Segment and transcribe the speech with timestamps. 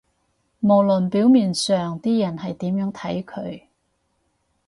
[0.61, 3.65] 無論表面上啲人係點樣睇佢